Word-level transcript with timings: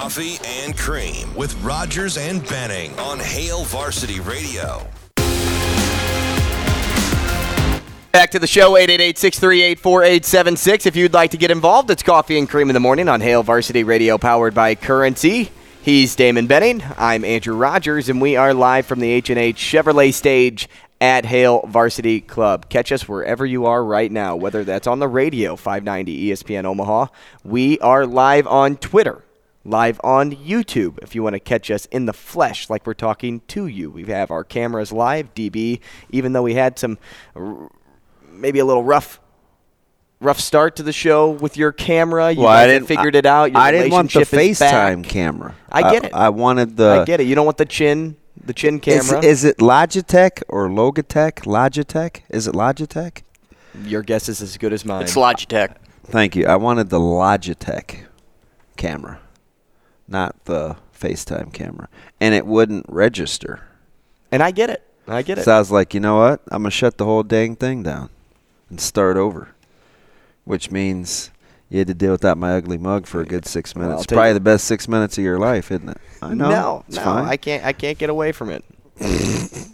Coffee 0.00 0.38
and 0.62 0.78
Cream 0.78 1.34
with 1.34 1.60
Rogers 1.60 2.18
and 2.18 2.46
Benning 2.46 2.96
on 3.00 3.18
Hail 3.18 3.64
Varsity 3.64 4.20
Radio. 4.20 4.86
Back 8.12 8.30
to 8.30 8.38
the 8.38 8.46
show, 8.46 8.74
888-638-4876. 8.74 10.86
If 10.86 10.94
you'd 10.94 11.12
like 11.12 11.32
to 11.32 11.36
get 11.36 11.50
involved, 11.50 11.90
it's 11.90 12.04
Coffee 12.04 12.38
and 12.38 12.48
Cream 12.48 12.70
in 12.70 12.74
the 12.74 12.80
Morning 12.80 13.08
on 13.08 13.20
Hail 13.20 13.42
Varsity 13.42 13.82
Radio, 13.82 14.18
powered 14.18 14.54
by 14.54 14.76
Currency. 14.76 15.50
He's 15.82 16.14
Damon 16.14 16.46
Benning. 16.46 16.80
I'm 16.96 17.24
Andrew 17.24 17.56
Rogers, 17.56 18.08
and 18.08 18.20
we 18.20 18.36
are 18.36 18.54
live 18.54 18.86
from 18.86 19.00
the 19.00 19.10
H&H 19.10 19.56
Chevrolet 19.56 20.14
stage 20.14 20.68
at 21.00 21.24
Hail 21.24 21.66
Varsity 21.66 22.20
Club. 22.20 22.68
Catch 22.68 22.92
us 22.92 23.08
wherever 23.08 23.44
you 23.44 23.66
are 23.66 23.82
right 23.82 24.12
now, 24.12 24.36
whether 24.36 24.62
that's 24.62 24.86
on 24.86 25.00
the 25.00 25.08
radio, 25.08 25.56
590 25.56 26.30
ESPN 26.30 26.66
Omaha. 26.66 27.06
We 27.42 27.80
are 27.80 28.06
live 28.06 28.46
on 28.46 28.76
Twitter 28.76 29.24
live 29.68 30.00
on 30.02 30.32
YouTube 30.32 30.98
if 31.02 31.14
you 31.14 31.22
want 31.22 31.34
to 31.34 31.40
catch 31.40 31.70
us 31.70 31.86
in 31.86 32.06
the 32.06 32.12
flesh 32.12 32.70
like 32.70 32.86
we're 32.86 32.94
talking 32.94 33.40
to 33.48 33.66
you. 33.66 33.90
We 33.90 34.04
have 34.06 34.30
our 34.30 34.44
cameras 34.44 34.92
live, 34.92 35.34
DB, 35.34 35.80
even 36.10 36.32
though 36.32 36.42
we 36.42 36.54
had 36.54 36.78
some 36.78 36.98
maybe 38.30 38.58
a 38.58 38.64
little 38.64 38.84
rough 38.84 39.20
rough 40.20 40.40
start 40.40 40.76
to 40.76 40.82
the 40.82 40.92
show 40.92 41.30
with 41.30 41.56
your 41.56 41.72
camera. 41.72 42.32
You 42.32 42.40
well, 42.40 42.48
I 42.48 42.66
didn't 42.66 42.88
figured 42.88 43.14
it 43.14 43.26
out. 43.26 43.52
Your 43.52 43.60
I 43.60 43.70
didn't 43.70 43.92
want 43.92 44.12
the 44.12 44.20
FaceTime 44.20 45.04
camera. 45.04 45.54
I 45.70 45.92
get 45.92 46.04
uh, 46.04 46.06
it. 46.08 46.14
I, 46.14 46.28
wanted 46.30 46.76
the 46.76 47.00
I 47.02 47.04
get 47.04 47.20
it. 47.20 47.26
You 47.26 47.34
don't 47.34 47.44
want 47.44 47.58
the 47.58 47.66
chin 47.66 48.16
the 48.44 48.54
chin 48.54 48.80
camera. 48.80 49.18
Is, 49.18 49.24
is 49.24 49.44
it 49.44 49.58
Logitech 49.58 50.42
or 50.48 50.68
Logitech? 50.68 51.44
Logitech? 51.44 52.22
Is 52.30 52.46
it 52.46 52.54
Logitech? 52.54 53.22
Your 53.84 54.02
guess 54.02 54.28
is 54.28 54.40
as 54.40 54.56
good 54.56 54.72
as 54.72 54.84
mine. 54.84 55.02
It's 55.02 55.14
Logitech. 55.14 55.76
Thank 56.04 56.34
you. 56.34 56.46
I 56.46 56.56
wanted 56.56 56.88
the 56.88 56.98
Logitech 56.98 58.06
camera 58.76 59.20
not 60.08 60.44
the 60.44 60.76
FaceTime 60.98 61.52
camera. 61.52 61.88
And 62.20 62.34
it 62.34 62.46
wouldn't 62.46 62.86
register. 62.88 63.62
And 64.32 64.42
I 64.42 64.50
get 64.50 64.70
it. 64.70 64.82
I 65.06 65.22
get 65.22 65.38
it. 65.38 65.44
So 65.44 65.52
I 65.52 65.58
was 65.58 65.70
like, 65.70 65.94
you 65.94 66.00
know 66.00 66.16
what? 66.18 66.40
I'm 66.50 66.62
going 66.62 66.70
to 66.70 66.76
shut 66.76 66.98
the 66.98 67.04
whole 67.04 67.22
dang 67.22 67.56
thing 67.56 67.82
down 67.82 68.10
and 68.68 68.80
start 68.80 69.16
over. 69.16 69.48
Which 70.44 70.70
means 70.70 71.30
you 71.68 71.78
had 71.78 71.88
to 71.88 71.94
deal 71.94 72.12
with 72.12 72.22
that 72.22 72.38
my 72.38 72.56
ugly 72.56 72.78
mug 72.78 73.06
for 73.06 73.20
a 73.20 73.26
good 73.26 73.46
six 73.46 73.76
minutes. 73.76 74.06
Well, 74.10 74.16
Probably 74.16 74.32
the 74.32 74.40
best 74.40 74.64
six 74.64 74.88
minutes 74.88 75.18
of 75.18 75.24
your 75.24 75.38
life, 75.38 75.70
isn't 75.70 75.88
it? 75.88 75.98
I 76.22 76.34
know. 76.34 76.48
No, 76.48 76.84
no, 76.88 77.00
fine. 77.02 77.26
I 77.26 77.36
can't. 77.36 77.64
I 77.64 77.72
can't 77.72 77.98
get 77.98 78.10
away 78.10 78.32
from 78.32 78.50
it. 78.50 78.64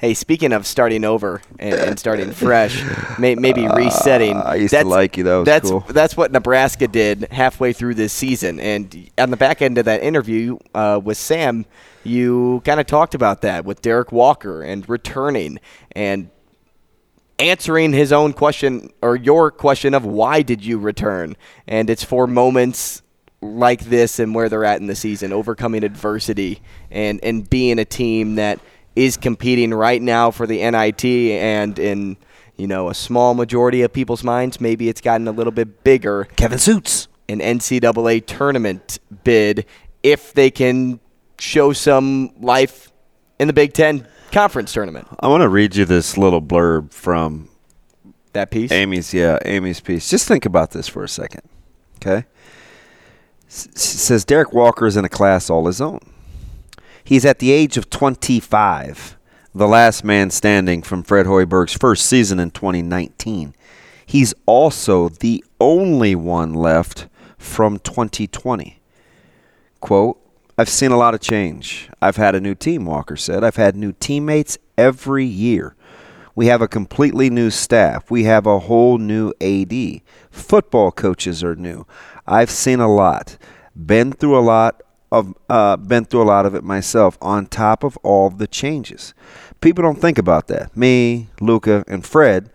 Hey, 0.00 0.14
speaking 0.14 0.54
of 0.54 0.66
starting 0.66 1.04
over 1.04 1.42
and, 1.58 1.74
and 1.74 1.98
starting 1.98 2.32
fresh, 2.32 2.82
may, 3.18 3.34
maybe 3.34 3.66
uh, 3.66 3.76
resetting. 3.76 4.34
Uh, 4.34 4.44
I 4.44 4.54
used 4.54 4.72
to 4.72 4.82
like 4.86 5.18
you 5.18 5.24
though. 5.24 5.44
That's 5.44 5.68
cool. 5.68 5.80
that's 5.90 6.16
what 6.16 6.32
Nebraska 6.32 6.88
did 6.88 7.28
halfway 7.30 7.74
through 7.74 7.96
this 7.96 8.10
season. 8.10 8.58
And 8.60 9.10
on 9.18 9.28
the 9.28 9.36
back 9.36 9.60
end 9.60 9.76
of 9.76 9.84
that 9.84 10.02
interview 10.02 10.56
uh, 10.74 11.02
with 11.04 11.18
Sam, 11.18 11.66
you 12.02 12.62
kind 12.64 12.80
of 12.80 12.86
talked 12.86 13.14
about 13.14 13.42
that 13.42 13.66
with 13.66 13.82
Derek 13.82 14.10
Walker 14.10 14.62
and 14.62 14.88
returning 14.88 15.60
and 15.92 16.30
answering 17.38 17.92
his 17.92 18.10
own 18.10 18.32
question 18.32 18.88
or 19.02 19.16
your 19.16 19.50
question 19.50 19.92
of 19.92 20.06
why 20.06 20.40
did 20.40 20.64
you 20.64 20.78
return? 20.78 21.36
And 21.68 21.90
it's 21.90 22.04
for 22.04 22.26
moments 22.26 23.02
like 23.42 23.80
this 23.84 24.18
and 24.18 24.34
where 24.34 24.48
they're 24.48 24.64
at 24.64 24.80
in 24.80 24.86
the 24.86 24.96
season, 24.96 25.30
overcoming 25.34 25.84
adversity 25.84 26.62
and 26.90 27.22
and 27.22 27.50
being 27.50 27.78
a 27.78 27.84
team 27.84 28.36
that 28.36 28.60
is 29.04 29.16
competing 29.16 29.72
right 29.72 30.02
now 30.02 30.30
for 30.30 30.46
the 30.46 30.58
NIT 30.70 31.04
and 31.04 31.78
in 31.78 32.16
you 32.56 32.66
know 32.66 32.90
a 32.90 32.94
small 32.94 33.34
majority 33.34 33.82
of 33.82 33.92
people's 33.92 34.22
minds 34.22 34.60
maybe 34.60 34.88
it's 34.88 35.00
gotten 35.00 35.26
a 35.26 35.32
little 35.32 35.52
bit 35.52 35.82
bigger 35.82 36.24
Kevin 36.36 36.58
Suits 36.58 37.08
an 37.30 37.38
NCAA 37.38 38.26
tournament 38.26 38.98
bid 39.24 39.64
if 40.02 40.32
they 40.34 40.50
can 40.50 41.00
show 41.38 41.72
some 41.72 42.32
life 42.40 42.92
in 43.38 43.46
the 43.46 43.54
Big 43.54 43.72
10 43.72 44.06
conference 44.32 44.72
tournament. 44.72 45.06
I 45.20 45.28
want 45.28 45.42
to 45.42 45.48
read 45.48 45.76
you 45.76 45.84
this 45.84 46.18
little 46.18 46.42
blurb 46.42 46.92
from 46.92 47.48
that 48.32 48.50
piece. 48.50 48.72
Amy's 48.72 49.14
yeah, 49.14 49.38
Amy's 49.44 49.80
piece. 49.80 50.10
Just 50.10 50.28
think 50.28 50.44
about 50.44 50.72
this 50.72 50.88
for 50.88 51.04
a 51.04 51.08
second. 51.08 51.42
Okay? 51.96 52.26
S- 53.48 53.68
says 53.74 54.24
Derek 54.24 54.52
Walker 54.52 54.86
is 54.86 54.96
in 54.96 55.04
a 55.04 55.08
class 55.08 55.50
all 55.50 55.66
his 55.66 55.80
own. 55.80 56.00
He's 57.04 57.24
at 57.24 57.38
the 57.38 57.50
age 57.50 57.76
of 57.76 57.90
25, 57.90 59.18
the 59.54 59.68
last 59.68 60.04
man 60.04 60.30
standing 60.30 60.82
from 60.82 61.02
Fred 61.02 61.26
Hoiberg's 61.26 61.76
first 61.76 62.06
season 62.06 62.38
in 62.38 62.50
2019. 62.50 63.54
He's 64.06 64.34
also 64.46 65.08
the 65.08 65.44
only 65.60 66.14
one 66.14 66.52
left 66.52 67.08
from 67.38 67.78
2020. 67.78 68.80
Quote, 69.80 70.18
I've 70.58 70.68
seen 70.68 70.90
a 70.90 70.96
lot 70.96 71.14
of 71.14 71.20
change. 71.20 71.88
I've 72.02 72.16
had 72.16 72.34
a 72.34 72.40
new 72.40 72.54
team, 72.54 72.84
Walker 72.84 73.16
said. 73.16 73.42
I've 73.42 73.56
had 73.56 73.76
new 73.76 73.92
teammates 73.92 74.58
every 74.76 75.24
year. 75.24 75.74
We 76.34 76.46
have 76.46 76.60
a 76.60 76.68
completely 76.68 77.30
new 77.30 77.50
staff. 77.50 78.10
We 78.10 78.24
have 78.24 78.46
a 78.46 78.58
whole 78.60 78.98
new 78.98 79.32
AD. 79.40 80.02
Football 80.30 80.92
coaches 80.92 81.42
are 81.42 81.56
new. 81.56 81.86
I've 82.26 82.50
seen 82.50 82.80
a 82.80 82.92
lot, 82.92 83.38
been 83.74 84.12
through 84.12 84.38
a 84.38 84.40
lot, 84.40 84.82
of 85.12 85.34
uh, 85.48 85.76
been 85.76 86.04
through 86.04 86.22
a 86.22 86.24
lot 86.24 86.46
of 86.46 86.54
it 86.54 86.64
myself. 86.64 87.18
On 87.20 87.46
top 87.46 87.84
of 87.84 87.96
all 87.98 88.30
the 88.30 88.46
changes, 88.46 89.14
people 89.60 89.82
don't 89.82 90.00
think 90.00 90.18
about 90.18 90.48
that. 90.48 90.76
Me, 90.76 91.28
Luca, 91.40 91.84
and 91.86 92.04
Fred 92.04 92.50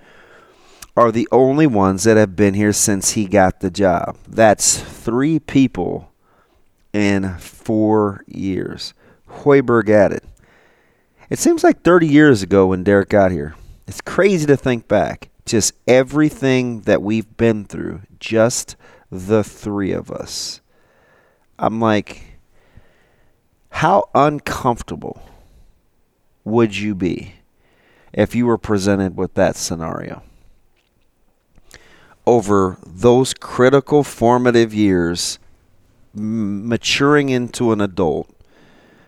are 0.97 1.11
the 1.11 1.27
only 1.31 1.67
ones 1.67 2.03
that 2.03 2.17
have 2.17 2.35
been 2.35 2.53
here 2.53 2.71
since 2.73 3.11
he 3.11 3.25
got 3.25 3.59
the 3.59 3.69
job. 3.69 4.17
That's 4.27 4.79
three 4.79 5.39
people 5.39 6.11
in 6.93 7.37
four 7.37 8.23
years. 8.27 8.93
Hoiberg 9.29 9.89
added. 9.89 10.21
It 11.29 11.39
seems 11.39 11.63
like 11.63 11.81
30 11.81 12.07
years 12.07 12.41
ago 12.41 12.67
when 12.67 12.83
Derek 12.83 13.09
got 13.09 13.31
here. 13.31 13.55
It's 13.87 13.99
crazy 13.99 14.45
to 14.45 14.55
think 14.55 14.87
back. 14.87 15.29
Just 15.45 15.73
everything 15.87 16.81
that 16.81 17.01
we've 17.01 17.35
been 17.37 17.65
through, 17.65 18.01
just 18.19 18.75
the 19.11 19.43
three 19.43 19.91
of 19.91 20.09
us. 20.09 20.61
I'm 21.59 21.79
like, 21.79 22.34
how 23.75 24.09
uncomfortable 24.15 25.21
would 26.45 26.77
you 26.77 26.95
be 26.95 27.33
if 28.13 28.33
you 28.33 28.45
were 28.45 28.57
presented 28.57 29.17
with 29.17 29.33
that 29.33 29.57
scenario? 29.57 30.23
Over 32.25 32.77
those 32.85 33.33
critical 33.33 34.05
formative 34.05 34.73
years, 34.73 35.39
m- 36.15 36.69
maturing 36.69 37.27
into 37.27 37.73
an 37.73 37.81
adult 37.81 38.29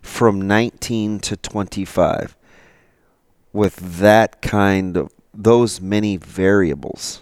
from 0.01 0.41
19 0.41 1.21
to 1.21 1.37
25, 1.37 2.35
with 3.53 3.99
that 3.99 4.41
kind 4.41 4.97
of, 4.97 5.13
those 5.33 5.79
many 5.79 6.17
variables, 6.17 7.21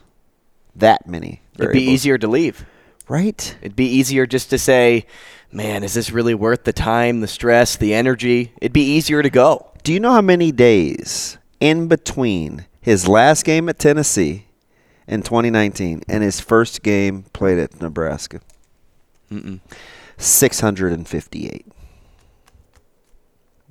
that 0.75 1.07
many 1.07 1.41
variables. 1.53 1.75
It'd 1.75 1.85
be 1.85 1.91
easier 1.91 2.17
to 2.17 2.27
leave. 2.27 2.65
Right? 3.07 3.55
It'd 3.61 3.75
be 3.75 3.85
easier 3.85 4.25
just 4.25 4.49
to 4.49 4.57
say, 4.57 5.05
man, 5.51 5.83
is 5.83 5.93
this 5.93 6.11
really 6.11 6.33
worth 6.33 6.63
the 6.63 6.73
time, 6.73 7.21
the 7.21 7.27
stress, 7.27 7.75
the 7.75 7.93
energy? 7.93 8.51
It'd 8.61 8.73
be 8.73 8.81
easier 8.81 9.21
to 9.21 9.29
go. 9.29 9.71
Do 9.83 9.93
you 9.93 9.99
know 9.99 10.11
how 10.11 10.21
many 10.21 10.51
days 10.51 11.37
in 11.59 11.87
between 11.87 12.65
his 12.81 13.07
last 13.07 13.45
game 13.45 13.69
at 13.69 13.79
Tennessee 13.79 14.47
in 15.07 15.21
2019 15.21 16.01
and 16.09 16.23
his 16.23 16.39
first 16.39 16.81
game 16.81 17.23
played 17.33 17.59
at 17.59 17.79
Nebraska? 17.79 18.41
Mm-mm. 19.31 19.59
658. 20.17 21.67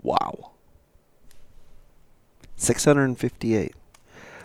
Wow. 0.03 0.53
658. 2.57 3.75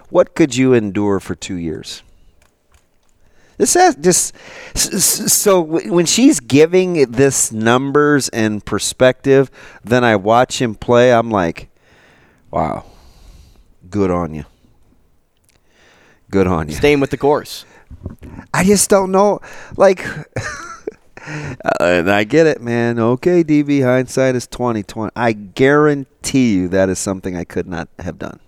What 0.10 0.34
could 0.34 0.56
you 0.56 0.74
endure 0.74 1.20
for 1.20 1.36
two 1.36 1.56
years? 1.56 2.02
This 3.60 3.74
has 3.74 3.98
just 3.98 4.34
so 5.30 5.60
when 5.60 6.06
she's 6.06 6.40
giving 6.40 7.12
this 7.12 7.52
numbers 7.52 8.30
and 8.30 8.64
perspective, 8.64 9.52
then 9.84 10.06
I 10.06 10.16
watch 10.16 10.62
him 10.62 10.76
play. 10.76 11.12
I'm 11.12 11.30
like, 11.30 11.70
wow, 12.52 12.86
good 13.90 14.12
on 14.12 14.34
you. 14.34 14.46
Good 16.32 16.48
on 16.48 16.70
you. 16.70 16.76
Staying 16.76 17.02
with 17.02 17.10
the 17.10 17.18
course. 17.18 17.66
I 18.54 18.64
just 18.64 18.90
don't 18.90 19.12
know. 19.12 19.42
Like, 19.76 20.08
uh, 21.28 21.56
and 21.82 22.10
I 22.10 22.24
get 22.24 22.48
it, 22.48 22.62
man. 22.62 22.98
Okay, 22.98 23.44
DB, 23.44 23.84
hindsight 23.84 24.36
is 24.36 24.48
twenty 24.48 24.84
twenty. 24.84 25.12
I 25.18 25.34
guarantee 25.34 26.54
you 26.54 26.70
that 26.70 26.88
is 26.88 26.98
something 26.98 27.36
I 27.36 27.44
could 27.44 27.68
not 27.68 27.90
have 28.00 28.18
done. 28.18 28.40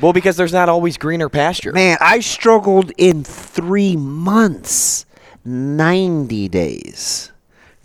Well, 0.00 0.12
because 0.12 0.36
there's 0.36 0.52
not 0.52 0.68
always 0.68 0.96
greener 0.96 1.28
pasture. 1.28 1.72
Man, 1.72 1.96
I 2.00 2.20
struggled 2.20 2.92
in 2.98 3.24
three 3.24 3.96
months, 3.96 5.06
ninety 5.44 6.48
days 6.48 7.32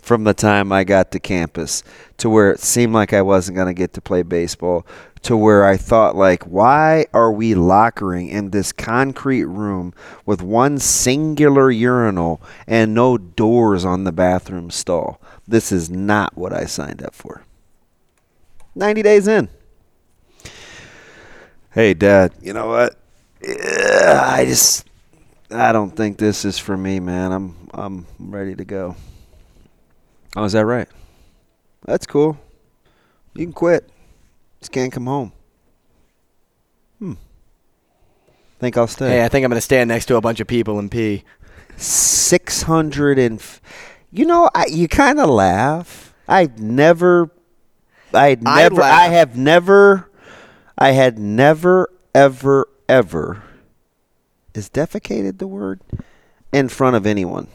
from 0.08 0.24
the 0.24 0.32
time 0.32 0.72
I 0.72 0.84
got 0.84 1.12
to 1.12 1.20
campus 1.20 1.82
to 2.16 2.30
where 2.30 2.50
it 2.50 2.60
seemed 2.60 2.94
like 2.94 3.12
I 3.12 3.20
wasn't 3.20 3.56
going 3.56 3.68
to 3.68 3.74
get 3.74 3.92
to 3.92 4.00
play 4.00 4.22
baseball 4.22 4.86
to 5.20 5.36
where 5.36 5.66
I 5.66 5.76
thought 5.76 6.16
like 6.16 6.44
why 6.44 7.04
are 7.12 7.30
we 7.30 7.54
lockering 7.54 8.28
in 8.28 8.50
this 8.50 8.72
concrete 8.72 9.44
room 9.44 9.92
with 10.24 10.40
one 10.40 10.78
singular 10.78 11.70
urinal 11.70 12.40
and 12.66 12.94
no 12.94 13.18
doors 13.18 13.84
on 13.84 14.04
the 14.04 14.12
bathroom 14.12 14.70
stall? 14.70 15.20
This 15.46 15.70
is 15.70 15.90
not 15.90 16.38
what 16.38 16.54
I 16.54 16.64
signed 16.64 17.02
up 17.02 17.14
for. 17.14 17.42
90 18.74 19.02
days 19.02 19.28
in 19.28 19.50
hey 21.72 21.94
dad 21.94 22.32
you 22.42 22.52
know 22.52 22.68
what 22.68 22.96
I 23.42 24.44
just 24.46 24.86
I 25.50 25.72
don't 25.72 25.90
think 25.90 26.18
this 26.18 26.44
is 26.44 26.58
for 26.58 26.76
me 26.76 27.00
man 27.00 27.32
I'm 27.32 27.68
I'm 27.72 28.06
ready 28.18 28.54
to 28.56 28.64
go 28.64 28.96
Oh, 30.36 30.44
is 30.44 30.52
that 30.52 30.66
right? 30.66 30.88
That's 31.84 32.06
cool. 32.06 32.38
You 33.34 33.44
can 33.46 33.52
quit. 33.52 33.88
Just 34.60 34.72
can't 34.72 34.92
come 34.92 35.06
home. 35.06 35.32
Hmm. 36.98 37.14
Think 38.58 38.76
I'll 38.76 38.86
stay. 38.86 39.08
Hey, 39.08 39.24
I 39.24 39.28
think 39.28 39.44
I'm 39.44 39.50
going 39.50 39.56
to 39.56 39.62
stand 39.62 39.88
next 39.88 40.06
to 40.06 40.16
a 40.16 40.20
bunch 40.20 40.40
of 40.40 40.46
people 40.46 40.78
and 40.78 40.90
pee. 40.90 41.24
Six 41.76 42.62
hundred 42.62 43.18
and, 43.18 43.38
f- 43.38 43.60
you 44.12 44.26
know, 44.26 44.50
I, 44.54 44.66
you 44.66 44.86
kind 44.86 45.18
of 45.20 45.28
laugh. 45.28 46.12
I've 46.26 46.58
never, 46.58 47.30
I 48.12 48.28
had 48.28 48.42
I 48.44 48.62
never, 48.62 48.82
I, 48.82 49.08
have 49.08 49.36
never, 49.36 50.07
I 50.78 50.92
had 50.92 51.18
never, 51.18 51.90
ever, 52.14 52.68
ever, 52.88 53.42
is 54.54 54.70
defecated 54.70 55.38
the 55.38 55.48
word 55.48 55.80
in 56.52 56.68
front 56.68 56.94
of 56.94 57.04
anyone. 57.04 57.48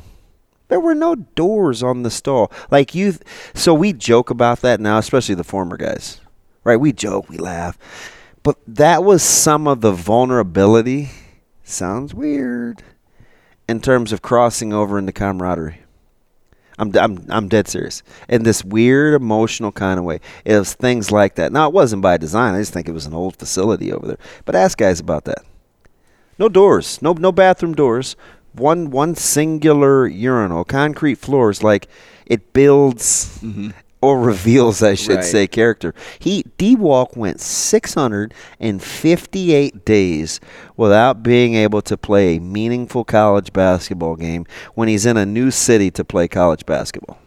There 0.68 0.80
were 0.80 0.96
no 0.96 1.16
doors 1.16 1.82
on 1.82 2.04
the 2.04 2.12
stall. 2.12 2.52
Like 2.70 2.94
you, 2.94 3.14
so 3.54 3.74
we 3.74 3.94
joke 3.94 4.30
about 4.30 4.62
that 4.62 4.80
now, 4.80 4.98
especially 4.98 5.36
the 5.36 5.44
former 5.44 5.78
guys, 5.78 6.20
right? 6.64 6.76
We 6.76 6.92
joke, 6.92 7.30
we 7.30 7.38
laugh, 7.38 7.78
but 8.44 8.58
that 8.68 9.04
was 9.04 9.24
some 9.24 9.68
of 9.68 9.82
the 9.82 9.92
vulnerability. 9.94 11.12
Sounds 11.64 12.14
weird, 12.14 12.84
in 13.70 13.80
terms 13.80 14.12
of 14.12 14.22
crossing 14.22 14.74
over 14.74 15.00
into 15.00 15.14
camaraderie. 15.14 15.80
I'm, 16.80 16.96
I'm, 16.98 17.26
I'm 17.30 17.48
dead 17.48 17.68
serious. 17.68 18.04
In 18.28 18.44
this 18.44 18.64
weird 18.64 19.14
emotional 19.14 19.72
kind 19.72 20.00
of 20.00 20.06
way. 20.06 20.20
It 20.46 20.58
was 20.58 20.74
things 20.74 21.12
like 21.12 21.36
that. 21.36 21.52
Now, 21.52 21.68
it 21.68 21.74
wasn't 21.74 22.02
by 22.02 22.18
design. 22.18 22.56
I 22.56 22.60
just 22.60 22.74
think 22.74 22.88
it 22.88 22.94
was 22.94 23.06
an 23.06 23.14
old 23.14 23.36
facility 23.38 23.92
over 23.92 24.08
there. 24.08 24.18
But 24.46 24.56
ask 24.56 24.78
guys 24.78 25.00
about 25.00 25.26
that. 25.26 25.44
No 26.40 26.50
doors, 26.50 27.02
no 27.02 27.14
no 27.14 27.32
bathroom 27.32 27.74
doors. 27.74 28.16
One 28.54 28.90
one 28.90 29.16
singular 29.16 30.08
urinal, 30.08 30.64
concrete 30.64 31.16
floors. 31.16 31.64
Like 31.64 31.88
it 32.26 32.54
builds 32.54 33.40
mm-hmm. 33.40 33.70
Or 34.04 34.20
reveals, 34.20 34.84
I 34.84 34.96
should 34.96 35.16
Right. 35.18 35.26
say, 35.26 35.48
character. 35.48 35.94
He 36.20 36.44
D 36.58 36.76
Walk 36.76 37.16
went 37.16 37.40
658 37.40 39.86
days 39.86 40.40
without 40.78 41.24
being 41.24 41.56
able 41.56 41.82
to 41.84 41.96
play 41.98 42.36
a 42.36 42.40
meaningful 42.42 43.04
college 43.06 43.54
basketball 43.54 44.16
game 44.16 44.46
when 44.76 44.88
he's 44.88 45.06
in 45.06 45.18
a 45.18 45.26
new 45.26 45.52
city 45.52 45.90
to 45.92 46.04
play 46.04 46.28
college 46.28 46.66
basketball. 46.66 47.18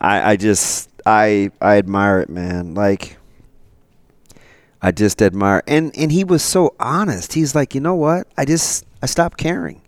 I, 0.00 0.32
I 0.32 0.36
just 0.36 0.88
I 1.04 1.50
I 1.60 1.76
admire 1.76 2.20
it, 2.20 2.30
man. 2.30 2.74
Like 2.74 3.18
I 4.82 4.92
just 4.92 5.20
admire 5.20 5.62
and 5.66 5.94
and 5.96 6.10
he 6.10 6.24
was 6.24 6.42
so 6.42 6.74
honest. 6.80 7.34
He's 7.34 7.54
like, 7.54 7.74
you 7.74 7.80
know 7.80 7.94
what? 7.94 8.26
I 8.38 8.44
just 8.46 8.86
I 9.02 9.06
stopped 9.06 9.36
caring. 9.36 9.82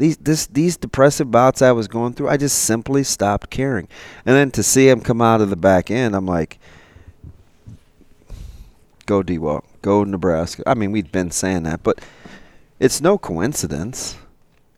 These 0.00 0.16
this 0.16 0.46
these 0.46 0.78
depressive 0.78 1.30
bouts 1.30 1.60
I 1.60 1.72
was 1.72 1.86
going 1.86 2.14
through, 2.14 2.30
I 2.30 2.38
just 2.38 2.60
simply 2.60 3.04
stopped 3.04 3.50
caring. 3.50 3.86
And 4.24 4.34
then 4.34 4.50
to 4.52 4.62
see 4.62 4.88
him 4.88 5.02
come 5.02 5.20
out 5.20 5.42
of 5.42 5.50
the 5.50 5.56
back 5.56 5.90
end, 5.90 6.16
I'm 6.16 6.24
like, 6.24 6.58
go 9.04 9.22
D 9.22 9.36
Walk, 9.36 9.66
go 9.82 10.02
Nebraska. 10.02 10.62
I 10.66 10.72
mean, 10.72 10.90
we've 10.90 11.12
been 11.12 11.30
saying 11.30 11.64
that, 11.64 11.82
but 11.82 12.00
it's 12.78 13.02
no 13.02 13.18
coincidence. 13.18 14.16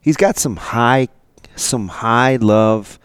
He's 0.01 0.17
got 0.17 0.39
some 0.39 0.57
high 0.57 1.07
some 1.55 1.87
high 1.87 2.35
love, 2.35 2.99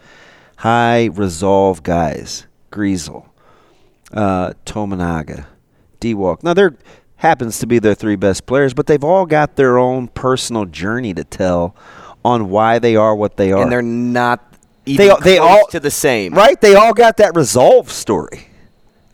high 0.56 1.04
resolve 1.04 1.84
guys. 1.84 2.48
Griesel, 2.72 3.26
uh, 4.12 4.54
Tominaga, 4.66 5.46
D 6.00 6.14
Walk. 6.14 6.42
Now 6.42 6.52
there 6.52 6.74
happens 7.18 7.60
to 7.60 7.66
be 7.68 7.78
their 7.78 7.94
three 7.94 8.16
best 8.16 8.44
players, 8.44 8.74
but 8.74 8.88
they've 8.88 9.04
all 9.04 9.24
got 9.24 9.54
their 9.54 9.78
own 9.78 10.08
personal 10.08 10.64
journey 10.64 11.14
to 11.14 11.22
tell 11.22 11.76
on 12.24 12.50
why 12.50 12.78
they 12.78 12.96
are 12.96 13.14
what 13.14 13.36
they 13.36 13.52
are. 13.52 13.62
And 13.62 13.72
they're 13.72 13.82
not 13.82 14.44
even 14.86 15.08
they 15.08 15.14
they 15.22 15.38
all 15.38 15.66
to 15.68 15.80
the 15.80 15.90
same. 15.90 16.34
right? 16.34 16.60
They 16.60 16.74
all 16.74 16.92
got 16.94 17.16
that 17.18 17.34
resolve 17.36 17.90
story. 17.90 18.47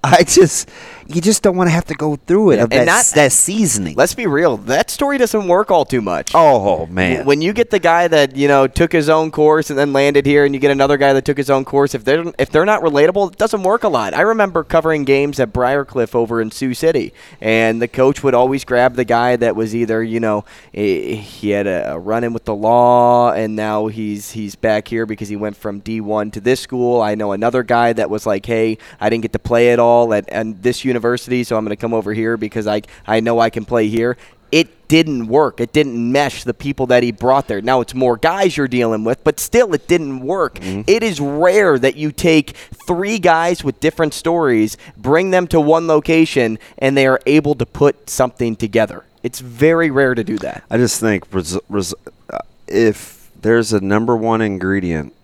I 0.04 0.22
just 0.22 0.68
you 1.06 1.20
just 1.20 1.42
don't 1.42 1.54
want 1.56 1.68
to 1.68 1.72
have 1.72 1.84
to 1.86 1.94
go 1.94 2.16
through 2.16 2.52
it 2.52 2.56
Yeah, 2.56 2.62
of 2.64 2.70
that, 2.70 2.86
not- 2.86 3.04
that 3.14 3.30
seasoning. 3.32 3.94
Let's 3.94 4.14
be 4.14 4.26
real. 4.26 4.56
That 4.56 4.88
story 4.90 5.18
doesn't 5.18 5.46
work 5.48 5.70
all 5.70 5.84
too 5.84 6.00
much. 6.00 6.32
oh 6.34 6.86
man, 6.86 7.26
When 7.26 7.42
you 7.42 7.52
get 7.52 7.70
the 7.70 7.78
guy 7.78 8.08
that 8.08 8.36
you 8.36 8.48
know 8.48 8.66
took 8.66 8.92
his 8.92 9.08
own 9.08 9.30
course 9.30 9.68
and 9.70 9.78
then 9.78 9.92
landed 9.92 10.24
here, 10.26 10.44
and 10.44 10.54
you 10.54 10.60
get 10.60 10.70
another 10.70 10.96
guy 10.96 11.12
that 11.12 11.24
took 11.24 11.36
his 11.36 11.50
own 11.50 11.64
course, 11.64 11.94
if 11.94 12.04
they're 12.04 12.24
if 12.38 12.50
they're 12.50 12.64
not 12.64 12.82
relatable, 12.82 13.32
it 13.32 13.38
doesn't 13.38 13.62
work 13.62 13.84
a 13.84 13.88
lot. 13.88 14.14
I 14.14 14.22
remember 14.22 14.64
covering 14.64 15.04
games 15.04 15.38
at 15.40 15.52
Briar 15.52 15.84
Cliff 15.84 16.14
over 16.14 16.40
in 16.40 16.50
Sioux 16.50 16.74
City, 16.74 17.12
and 17.40 17.82
the 17.82 17.88
coach 17.88 18.22
would 18.22 18.34
always 18.34 18.64
grab 18.64 18.94
the 18.94 19.04
guy 19.04 19.36
that 19.36 19.56
was 19.56 19.74
either 19.74 20.02
you 20.02 20.20
know 20.20 20.44
he 20.72 21.50
had 21.50 21.66
a, 21.66 21.92
a 21.94 21.98
run 21.98 22.24
in 22.24 22.32
with 22.32 22.44
the 22.44 22.54
law, 22.54 23.32
and 23.32 23.54
now 23.56 23.86
he's 23.88 24.32
he's 24.32 24.54
back 24.56 24.88
here 24.88 25.06
because 25.06 25.28
he 25.28 25.36
went 25.36 25.56
from 25.56 25.80
D1 25.80 26.32
to 26.32 26.40
this 26.40 26.60
school. 26.60 27.00
I 27.00 27.14
know 27.14 27.32
another 27.32 27.62
guy 27.62 27.92
that 27.92 28.10
was 28.10 28.26
like, 28.26 28.46
hey, 28.46 28.78
I 29.00 29.08
didn't 29.10 29.22
get 29.22 29.32
to 29.34 29.38
play 29.38 29.70
at 29.72 29.78
all 29.78 29.93
at, 30.12 30.28
at 30.28 30.62
this 30.62 30.84
university, 30.84 31.44
so 31.44 31.56
I'm 31.56 31.64
going 31.64 31.76
to 31.76 31.80
come 31.80 31.94
over 31.94 32.12
here 32.12 32.36
because 32.36 32.66
I 32.66 32.82
I 33.06 33.20
know 33.20 33.38
I 33.38 33.50
can 33.50 33.64
play 33.64 33.88
here 33.88 34.16
it 34.54 34.86
didn't 34.86 35.26
work. 35.26 35.60
It 35.60 35.72
didn't 35.72 36.12
mesh 36.12 36.44
the 36.44 36.54
people 36.54 36.86
that 36.86 37.02
he 37.02 37.10
brought 37.10 37.48
there. 37.48 37.60
Now 37.60 37.80
it's 37.80 37.92
more 37.92 38.16
guys 38.16 38.56
you're 38.56 38.68
dealing 38.68 39.02
with, 39.02 39.24
but 39.24 39.40
still 39.40 39.74
it 39.74 39.88
didn't 39.88 40.20
work. 40.20 40.60
It 40.62 41.02
is 41.02 41.18
rare 41.18 41.76
that 41.76 41.96
you 41.96 42.12
take 42.12 42.50
three 42.86 43.18
guys 43.18 43.64
with 43.64 43.80
different 43.80 44.14
stories, 44.14 44.76
bring 44.96 45.32
them 45.32 45.48
to 45.48 45.60
one 45.60 45.88
location, 45.88 46.60
and 46.78 46.96
they 46.96 47.08
are 47.08 47.20
able 47.26 47.56
to 47.56 47.66
put 47.66 48.08
something 48.08 48.54
together. 48.54 49.04
It's 49.24 49.40
very 49.40 49.90
rare 49.90 50.14
to 50.14 50.22
do 50.22 50.38
that. 50.38 50.62
I 50.70 50.76
just 50.76 51.00
think 51.00 51.26
res- 51.32 51.58
res- 51.68 51.94
uh, 52.30 52.38
if 52.68 53.28
there's 53.40 53.72
a 53.72 53.80
number 53.80 54.16
one 54.16 54.40
ingredient, 54.40 55.14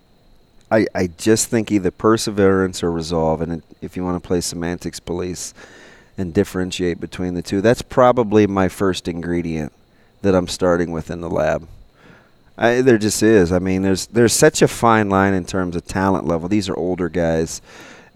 I, 0.71 0.87
I 0.95 1.09
just 1.09 1.49
think 1.49 1.73
either 1.73 1.91
perseverance 1.91 2.83
or 2.83 2.93
resolve. 2.93 3.41
And 3.41 3.63
if 3.81 3.97
you 3.97 4.05
want 4.05 4.23
to 4.23 4.27
play 4.27 4.41
semantics 4.41 5.01
police 5.01 5.53
and 6.17 6.33
differentiate 6.33 7.01
between 7.01 7.35
the 7.35 7.43
two, 7.43 7.61
that's 7.61 7.83
probably 7.83 8.47
my 8.47 8.69
first 8.69 9.09
ingredient 9.09 9.73
that 10.23 10.35
I'm 10.35 10.49
starting 10.49 10.93
with 10.93 11.11
in 11.11 11.21
the 11.21 11.31
lab. 11.31 11.67
I, 12.57 12.83
there 12.83 12.99
just 12.99 13.23
is. 13.23 13.53
I 13.53 13.59
mean, 13.59 13.83
there's 13.83 14.07
there's 14.09 14.35
such 14.35 14.61
a 14.61 14.69
fine 14.69 15.09
line 15.09 15.33
in 15.33 15.47
terms 15.47 15.77
of 15.77 15.87
talent 15.87 16.27
level. 16.27 16.47
These 16.47 16.69
are 16.69 16.77
older 16.77 17.09
guys 17.09 17.63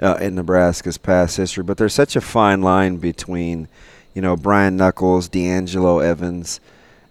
uh, 0.02 0.18
in 0.20 0.34
Nebraska's 0.34 0.98
past 0.98 1.38
history, 1.38 1.64
but 1.64 1.78
there's 1.78 1.94
such 1.94 2.14
a 2.14 2.20
fine 2.20 2.60
line 2.60 2.98
between, 2.98 3.68
you 4.12 4.20
know, 4.20 4.36
Brian 4.36 4.76
Knuckles, 4.76 5.28
D'Angelo 5.28 6.00
Evans, 6.00 6.60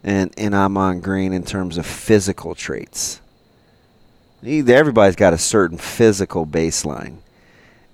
and 0.03 0.31
and 0.37 0.53
Ahman 0.53 0.99
Green 0.99 1.33
in 1.33 1.43
terms 1.43 1.79
of 1.79 1.87
physical 1.87 2.53
traits. 2.53 3.19
Everybody's 4.45 5.15
got 5.15 5.33
a 5.33 5.37
certain 5.37 5.77
physical 5.77 6.45
baseline. 6.45 7.17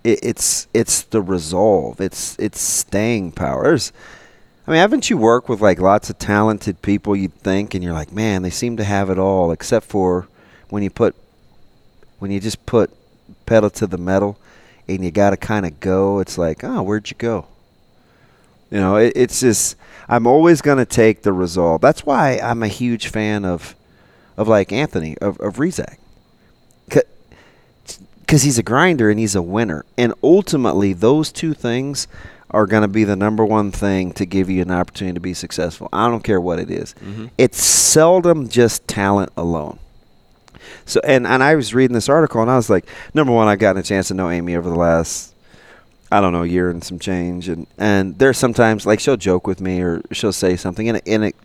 It, 0.04 0.20
it's 0.24 0.68
it's 0.74 1.04
the 1.04 1.22
resolve. 1.22 2.02
It's 2.02 2.36
it's 2.40 2.60
staying 2.60 3.34
power. 3.34 3.64
There's, 3.64 3.92
I 4.66 4.72
mean, 4.72 4.80
haven't 4.80 5.10
you 5.10 5.18
worked 5.18 5.48
with 5.48 5.62
like 5.62 5.80
lots 5.80 6.10
of 6.10 6.18
talented 6.18 6.82
people? 6.82 7.16
You'd 7.16 7.34
think, 7.34 7.76
and 7.76 7.84
you're 7.84 7.94
like, 7.94 8.12
man, 8.12 8.42
they 8.42 8.50
seem 8.50 8.78
to 8.78 8.84
have 8.84 9.10
it 9.10 9.20
all, 9.20 9.52
except 9.52 9.86
for 9.86 10.28
when 10.70 10.82
you 10.82 10.90
put 10.90 11.16
when 12.18 12.32
you 12.32 12.40
just 12.40 12.66
put 12.66 12.92
pedal 13.46 13.70
to 13.72 13.86
the 13.86 13.98
metal, 13.98 14.40
and 14.88 15.04
you 15.04 15.12
got 15.12 15.32
to 15.32 15.38
kind 15.38 15.66
of 15.66 15.80
go. 15.80 16.20
It's 16.20 16.38
like, 16.38 16.64
oh, 16.64 16.82
where'd 16.82 17.12
you 17.12 17.18
go? 17.18 17.46
You 18.72 18.80
know, 18.80 18.96
it, 18.96 19.14
it's 19.16 19.40
just 19.40 19.76
I'm 20.08 20.26
always 20.26 20.62
going 20.62 20.80
to 20.80 20.86
take 20.86 21.22
the 21.22 21.34
resolve. 21.34 21.82
That's 21.82 22.06
why 22.06 22.40
I'm 22.42 22.64
a 22.64 22.68
huge 22.68 23.08
fan 23.08 23.46
of 23.46 23.76
of 24.36 24.48
like 24.48 24.72
Anthony 24.72 25.16
of 25.20 25.40
of 25.40 25.58
Rezak. 25.58 25.98
Because 28.30 28.44
he's 28.44 28.60
a 28.60 28.64
grinder 28.64 29.10
and 29.10 29.20
he's 29.20 29.34
a 29.34 29.42
winner, 29.42 29.86
and 29.98 30.14
ultimately 30.22 30.94
those 30.94 31.32
two 31.32 31.56
things 31.56 32.08
are 32.52 32.68
going 32.68 32.84
to 32.84 32.88
be 32.88 33.04
the 33.04 33.16
number 33.16 33.44
one 33.44 33.72
thing 33.72 34.12
to 34.12 34.24
give 34.24 34.52
you 34.52 34.62
an 34.62 34.70
opportunity 34.70 35.16
to 35.16 35.20
be 35.20 35.34
successful. 35.34 35.90
I 35.92 36.08
don't 36.10 36.24
care 36.24 36.40
what 36.40 36.60
it 36.60 36.70
is. 36.70 36.94
Mm-hmm. 37.04 37.26
It's 37.40 37.60
seldom 37.60 38.48
just 38.48 38.88
talent 38.88 39.32
alone. 39.36 39.80
So 40.86 41.02
and 41.04 41.26
and 41.26 41.42
I 41.42 41.56
was 41.56 41.74
reading 41.74 41.96
this 41.96 42.08
article 42.08 42.40
and 42.40 42.52
I 42.52 42.56
was 42.56 42.70
like, 42.70 42.86
number 43.16 43.34
one, 43.34 43.48
I've 43.48 43.58
gotten 43.58 43.80
a 43.80 43.84
chance 43.84 44.10
to 44.10 44.14
know 44.14 44.30
Amy 44.30 44.56
over 44.56 44.70
the 44.70 44.76
last 44.76 45.34
I 46.12 46.22
don't 46.22 46.32
know 46.32 46.44
year 46.44 46.70
and 46.70 46.84
some 46.84 47.00
change, 47.00 47.50
and 47.50 47.66
and 47.80 48.20
there's 48.20 48.38
sometimes 48.38 48.86
like 48.86 49.00
she'll 49.00 49.18
joke 49.18 49.48
with 49.48 49.60
me 49.60 49.82
or 49.82 50.04
she'll 50.12 50.34
say 50.34 50.56
something 50.56 50.88
and 50.88 50.98
it, 50.98 51.04
and 51.08 51.24
it 51.24 51.36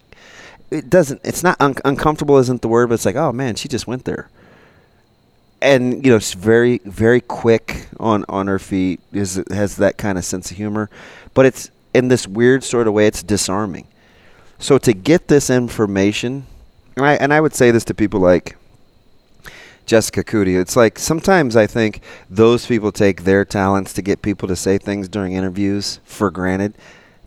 it 0.71 0.91
doesn't 0.91 1.23
it's 1.25 1.43
not 1.43 1.57
un- 1.61 1.77
uncomfortable 1.83 2.37
isn't 2.37 2.61
the 2.61 2.69
word, 2.69 2.91
but 2.91 2.97
it's 2.97 3.07
like 3.07 3.17
oh 3.17 3.33
man, 3.33 3.55
she 3.55 3.69
just 3.69 3.87
went 3.87 4.05
there. 4.05 4.29
And 5.65 6.05
you 6.05 6.13
know, 6.13 6.19
she's 6.19 6.35
very 6.35 6.79
very 6.85 7.21
quick 7.21 7.89
on 7.99 8.25
on 8.29 8.47
her 8.47 8.59
feet. 8.59 9.01
Is 9.13 9.43
has 9.51 9.77
that 9.77 9.97
kind 9.97 10.19
of 10.19 10.25
sense 10.25 10.51
of 10.51 10.57
humor, 10.57 10.91
but 11.33 11.47
it's 11.47 11.71
in 11.95 12.09
this 12.09 12.29
weird 12.29 12.63
sort 12.63 12.87
of 12.87 12.93
way. 12.93 13.07
It's 13.07 13.23
disarming. 13.23 13.89
So 14.59 14.79
to 14.79 14.93
get 14.93 15.29
this 15.29 15.51
information, 15.51 16.47
and 16.97 17.07
I 17.07 17.15
and 17.15 17.33
I 17.33 17.41
would 17.41 17.55
say 17.55 17.71
this 17.71 17.85
to 17.87 17.95
people 17.95 18.21
like 18.21 18.57
Jessica 19.87 20.25
Coody. 20.25 20.59
It's 20.61 20.77
like 20.77 20.99
sometimes 20.99 21.57
I 21.57 21.67
think 21.67 22.01
those 22.31 22.67
people 22.67 22.93
take 22.93 23.25
their 23.25 23.45
talents 23.45 23.93
to 23.95 24.03
get 24.03 24.23
people 24.23 24.49
to 24.49 24.57
say 24.57 24.79
things 24.79 25.09
during 25.09 25.33
interviews 25.33 26.01
for 26.05 26.31
granted, 26.31 26.75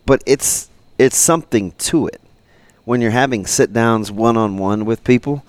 but 0.05 0.23
it's 0.25 0.69
it's 0.97 1.17
something 1.17 1.71
to 1.73 2.07
it. 2.07 2.21
When 2.85 3.01
you're 3.01 3.11
having 3.11 3.45
sit 3.45 3.73
downs 3.73 4.11
one 4.11 4.37
on 4.37 4.57
one 4.57 4.85
with 4.85 5.03
people, 5.03 5.43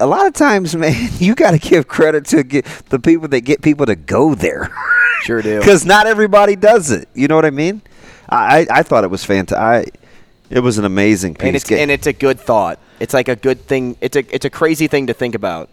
a 0.00 0.06
lot 0.06 0.26
of 0.26 0.34
times, 0.34 0.74
man, 0.84 1.10
you 1.18 1.34
got 1.34 1.52
to 1.52 1.58
give 1.58 1.88
credit 1.88 2.24
to 2.26 2.42
get 2.42 2.64
the 2.88 2.98
people 2.98 3.28
that 3.28 3.42
get 3.42 3.62
people 3.62 3.86
to 3.86 3.96
go 3.96 4.34
there. 4.34 4.70
Sure 5.22 5.40
do. 5.40 5.58
Because 5.58 5.86
not 5.86 6.06
everybody 6.06 6.54
does 6.54 6.90
it. 6.90 7.08
You 7.14 7.28
know 7.28 7.34
what 7.36 7.46
I 7.46 7.50
mean? 7.50 7.80
I, 8.28 8.58
I, 8.58 8.66
I 8.70 8.82
thought 8.82 9.04
it 9.04 9.10
was 9.10 9.24
fantastic. 9.24 9.94
It 10.50 10.60
was 10.60 10.76
an 10.76 10.84
amazing 10.84 11.34
piece. 11.34 11.46
and 11.46 11.56
it's 11.56 11.72
and 11.72 11.90
it's 11.90 12.06
a 12.06 12.12
good 12.12 12.38
thought. 12.38 12.78
It's 13.00 13.14
like 13.14 13.28
a 13.28 13.36
good 13.36 13.62
thing. 13.62 13.96
It's 14.02 14.16
a 14.16 14.34
it's 14.34 14.44
a 14.44 14.50
crazy 14.50 14.86
thing 14.86 15.06
to 15.06 15.14
think 15.14 15.34
about 15.34 15.70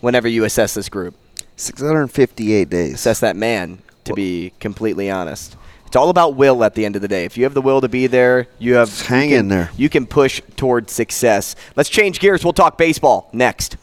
whenever 0.00 0.26
you 0.26 0.42
assess 0.42 0.74
this 0.74 0.88
group. 0.88 1.14
658 1.54 2.68
days. 2.68 2.94
Assess 2.94 3.20
that 3.20 3.36
man. 3.36 3.78
To 4.04 4.14
be 4.14 4.52
completely 4.58 5.08
honest, 5.08 5.56
it's 5.90 5.96
all 5.96 6.08
about 6.08 6.36
will 6.36 6.62
at 6.62 6.76
the 6.76 6.84
end 6.84 6.94
of 6.94 7.02
the 7.02 7.08
day. 7.08 7.24
If 7.24 7.36
you 7.36 7.42
have 7.42 7.52
the 7.52 7.60
will 7.60 7.80
to 7.80 7.88
be 7.88 8.06
there, 8.06 8.46
you 8.60 8.74
have 8.74 8.90
Just 8.90 9.06
hang 9.06 9.30
you 9.30 9.38
in 9.38 9.48
there. 9.48 9.72
You 9.76 9.88
can 9.88 10.06
push 10.06 10.40
toward 10.54 10.88
success. 10.88 11.56
Let's 11.74 11.88
change 11.88 12.20
gears. 12.20 12.44
We'll 12.44 12.52
talk 12.52 12.78
baseball 12.78 13.28
next. 13.32 13.76